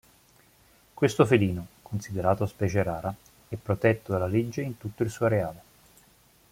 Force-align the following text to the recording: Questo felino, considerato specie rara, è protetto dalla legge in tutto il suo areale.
Questo 0.95 1.27
felino, 1.27 1.67
considerato 1.83 2.47
specie 2.47 2.81
rara, 2.81 3.13
è 3.47 3.55
protetto 3.55 4.13
dalla 4.13 4.25
legge 4.25 4.63
in 4.63 4.75
tutto 4.79 5.03
il 5.03 5.11
suo 5.11 5.27
areale. 5.27 5.61